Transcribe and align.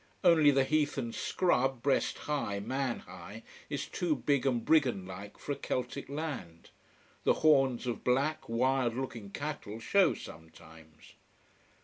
Only 0.23 0.49
the 0.49 0.63
heath 0.63 0.97
and 0.97 1.13
scrub, 1.13 1.83
breast 1.83 2.17
high, 2.25 2.59
man 2.59 3.01
high, 3.01 3.43
is 3.69 3.85
too 3.85 4.15
big 4.15 4.47
and 4.47 4.65
brigand 4.65 5.07
like 5.07 5.37
for 5.37 5.51
a 5.51 5.55
Celtic 5.55 6.09
land. 6.09 6.71
The 7.23 7.35
horns 7.45 7.85
of 7.85 8.03
black, 8.03 8.49
wild 8.49 8.95
looking 8.97 9.29
cattle 9.29 9.79
show 9.79 10.15
sometimes. 10.15 11.13